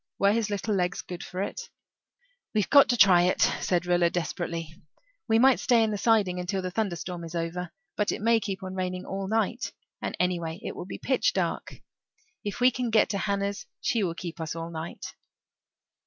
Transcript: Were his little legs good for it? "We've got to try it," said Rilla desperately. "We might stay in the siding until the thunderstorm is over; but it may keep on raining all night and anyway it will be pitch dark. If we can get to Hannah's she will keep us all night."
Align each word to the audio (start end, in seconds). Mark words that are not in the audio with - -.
Were 0.17 0.31
his 0.31 0.49
little 0.49 0.73
legs 0.73 1.03
good 1.03 1.23
for 1.23 1.43
it? 1.43 1.69
"We've 2.55 2.71
got 2.71 2.89
to 2.89 2.97
try 2.97 3.21
it," 3.25 3.39
said 3.61 3.85
Rilla 3.85 4.09
desperately. 4.09 4.81
"We 5.27 5.37
might 5.37 5.59
stay 5.59 5.83
in 5.83 5.91
the 5.91 5.97
siding 5.99 6.39
until 6.39 6.63
the 6.63 6.71
thunderstorm 6.71 7.23
is 7.23 7.35
over; 7.35 7.71
but 7.95 8.11
it 8.11 8.19
may 8.19 8.39
keep 8.39 8.63
on 8.63 8.73
raining 8.73 9.05
all 9.05 9.27
night 9.27 9.73
and 10.01 10.17
anyway 10.19 10.59
it 10.63 10.75
will 10.75 10.87
be 10.87 10.97
pitch 10.97 11.33
dark. 11.33 11.75
If 12.43 12.59
we 12.59 12.71
can 12.71 12.89
get 12.89 13.09
to 13.09 13.19
Hannah's 13.19 13.67
she 13.79 14.01
will 14.03 14.15
keep 14.15 14.41
us 14.41 14.55
all 14.55 14.71
night." 14.71 15.13